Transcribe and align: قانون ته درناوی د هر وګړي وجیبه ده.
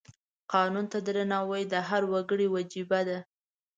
قانون 0.53 0.85
ته 0.91 0.97
درناوی 1.05 1.63
د 1.67 1.73
هر 1.89 2.03
وګړي 2.11 2.47
وجیبه 2.49 2.99
ده. 3.07 3.17